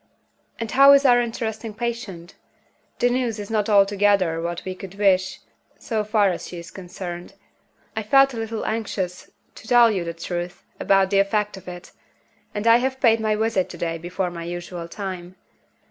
And 0.59 0.71
how 0.71 0.93
is 0.93 1.05
our 1.05 1.21
interesting 1.21 1.75
patient? 1.75 2.33
The 2.97 3.07
news 3.11 3.37
is 3.37 3.51
not 3.51 3.69
altogether 3.69 4.41
what 4.41 4.65
we 4.65 4.73
could 4.73 4.95
wish, 4.95 5.41
so 5.77 6.03
far 6.03 6.31
as 6.31 6.47
she 6.47 6.57
is 6.57 6.71
concerned. 6.71 7.35
I 7.95 8.01
felt 8.01 8.33
a 8.33 8.37
little 8.37 8.65
anxious, 8.65 9.29
to 9.53 9.67
tell 9.67 9.91
you 9.91 10.03
the 10.03 10.15
truth, 10.15 10.63
about 10.79 11.11
the 11.11 11.19
effect 11.19 11.55
of 11.55 11.67
it; 11.67 11.91
and 12.55 12.65
I 12.65 12.77
have 12.77 12.99
paid 12.99 13.19
my 13.19 13.35
visit 13.35 13.69
to 13.69 13.77
day 13.77 13.99
before 13.99 14.31
my 14.31 14.43
usual 14.43 14.87
time. 14.87 15.35